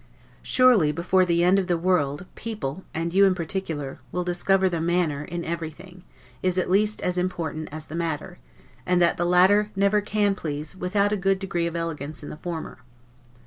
Surely, 0.41 0.91
before 0.91 1.25
the 1.25 1.43
end 1.43 1.59
of 1.59 1.67
the 1.67 1.77
world, 1.77 2.25
people, 2.33 2.83
and 2.91 3.13
you 3.13 3.23
in 3.25 3.35
particular, 3.35 3.99
will 4.11 4.23
discover 4.23 4.67
that 4.67 4.77
the 4.79 4.81
MANNER, 4.81 5.23
in 5.25 5.45
everything, 5.45 6.03
is 6.41 6.57
at 6.57 6.71
least 6.71 7.01
as 7.03 7.19
important 7.19 7.69
as 7.71 7.85
the 7.85 7.93
matter; 7.93 8.39
and 8.83 8.99
that 8.99 9.17
the 9.17 9.25
latter 9.27 9.69
never 9.75 10.01
can 10.01 10.33
please, 10.33 10.75
without 10.75 11.11
a 11.11 11.15
good 11.17 11.37
degree 11.37 11.67
of 11.67 11.75
elegance 11.75 12.23
in 12.23 12.29
the 12.31 12.37
former. 12.37 12.79